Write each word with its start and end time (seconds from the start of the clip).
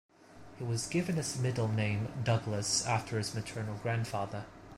He 0.57 0.63
was 0.63 0.87
given 0.87 1.15
his 1.17 1.37
middle 1.37 1.67
name 1.67 2.11
"Douglas" 2.23 2.87
after 2.87 3.19
his 3.19 3.35
maternal 3.35 3.75
grandfather. 3.83 4.45